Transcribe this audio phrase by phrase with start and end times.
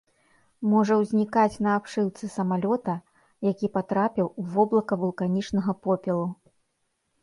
[0.69, 2.97] Можа ўзнікаць на абшыўцы самалёта,
[3.51, 6.27] які патрапіў у воблака вулканічнага попелу.